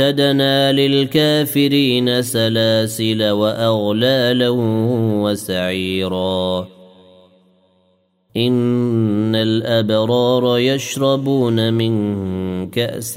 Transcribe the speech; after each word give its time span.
أعتدنا 0.00 0.72
للكافرين 0.72 2.22
سلاسل 2.22 3.30
وأغلالا 3.30 4.48
وسعيرا. 5.24 6.68
إن 8.36 9.34
الأبرار 9.34 10.58
يشربون 10.58 11.74
من 11.74 12.70
كأس 12.70 13.14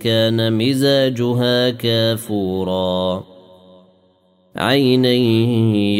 كان 0.00 0.52
مزاجها 0.52 1.70
كافورا. 1.70 3.24
عينا 4.56 5.12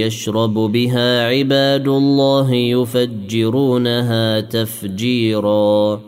يشرب 0.07 0.55
بها 0.55 1.27
عباد 1.27 1.89
الله 1.89 2.55
يفجرونها 2.55 4.41
تفجيرا. 4.41 6.08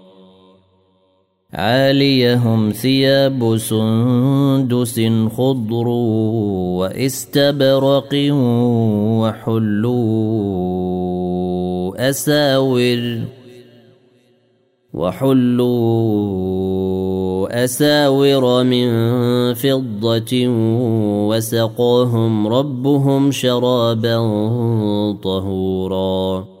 عاليهم 1.53 2.71
ثياب 2.71 3.57
سندس 3.57 4.99
خضر 5.37 5.87
واستبرق 6.77 8.13
وحلوا 9.19 10.29
أساور 12.09 13.19
وحلوا 14.93 16.31
أساور 17.63 18.63
من 18.63 18.87
فضة 19.53 20.47
وسقاهم 21.27 22.47
ربهم 22.47 23.31
شرابا 23.31 24.17
طهورا 25.23 26.60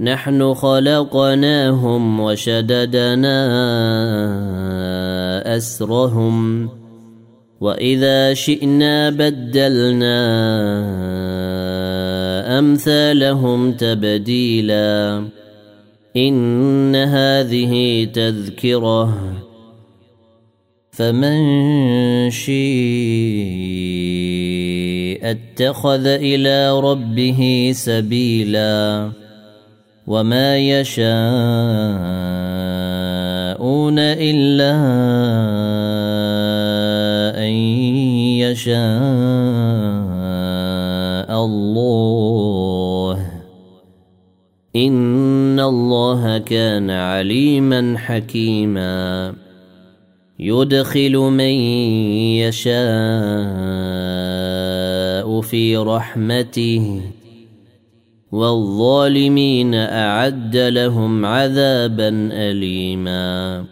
نحن 0.00 0.54
خلقناهم 0.54 2.20
وشددنا 2.20 3.38
أسرهم 5.56 6.68
وإذا 7.60 8.34
شئنا 8.34 9.10
بدلنا 9.10 10.18
أمثالهم 12.58 13.72
تبديلا 13.72 15.24
إن 16.16 16.96
هذه 16.96 18.04
تذكرة 18.14 19.18
فمن 20.90 21.40
شيء 22.30 22.58
اتخذ 25.22 26.06
إلى 26.06 26.80
ربه 26.80 27.70
سبيلا 27.74 29.10
وما 30.08 30.56
يشاءون 30.58 31.08
الا 33.98 34.74
ان 37.36 37.52
يشاء 38.40 38.88
الله 41.44 43.18
ان 44.76 45.60
الله 45.60 46.38
كان 46.38 46.90
عليما 46.90 47.94
حكيما 47.98 49.34
يدخل 50.38 51.16
من 51.16 51.54
يشاء 52.48 52.78
في 55.40 55.76
رحمته 55.76 57.00
والظالمين 58.32 59.74
أعد 59.74 60.56
لهم 60.56 61.26
عذابا 61.26 62.08
اليما 62.32 63.64